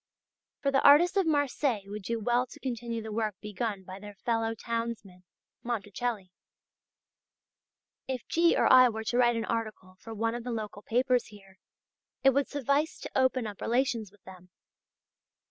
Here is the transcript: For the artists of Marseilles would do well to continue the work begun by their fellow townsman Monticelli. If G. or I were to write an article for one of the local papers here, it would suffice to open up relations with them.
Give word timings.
For 0.63 0.71
the 0.71 0.81
artists 0.81 1.15
of 1.15 1.27
Marseilles 1.27 1.83
would 1.85 2.01
do 2.01 2.19
well 2.19 2.47
to 2.47 2.59
continue 2.59 3.03
the 3.03 3.11
work 3.11 3.35
begun 3.39 3.83
by 3.83 3.99
their 3.99 4.15
fellow 4.15 4.55
townsman 4.55 5.23
Monticelli. 5.63 6.31
If 8.07 8.25
G. 8.27 8.57
or 8.57 8.65
I 8.73 8.89
were 8.89 9.03
to 9.03 9.17
write 9.19 9.35
an 9.35 9.45
article 9.45 9.97
for 9.99 10.15
one 10.15 10.33
of 10.33 10.43
the 10.43 10.49
local 10.49 10.81
papers 10.81 11.27
here, 11.27 11.59
it 12.23 12.31
would 12.31 12.47
suffice 12.47 12.97
to 13.01 13.11
open 13.15 13.45
up 13.45 13.61
relations 13.61 14.11
with 14.11 14.23
them. 14.23 14.49